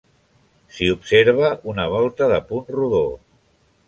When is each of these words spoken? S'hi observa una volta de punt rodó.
S'hi 0.77 0.87
observa 0.93 1.49
una 1.73 1.85
volta 1.97 2.31
de 2.31 2.39
punt 2.53 2.65
rodó. 2.79 3.03